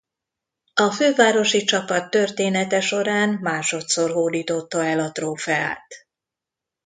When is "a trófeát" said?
4.99-5.93